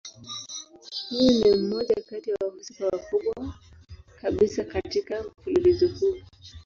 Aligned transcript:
Huyu 1.09 1.51
ni 1.55 1.57
mmoja 1.57 1.95
kati 2.09 2.29
ya 2.29 2.35
wahusika 2.41 2.85
wakubwa 2.87 3.53
kabisa 4.21 4.63
katika 4.63 5.23
mfululizo 5.23 5.87
huu. 5.87 6.17